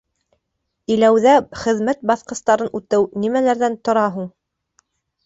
Иләүҙә 0.93 1.33
хеҙмәт 1.63 2.01
баҫҡыстарын 2.11 2.71
үтеү 2.79 3.05
нимәләрҙән 3.27 3.77
тора 3.91 4.07
һуң? 4.17 4.27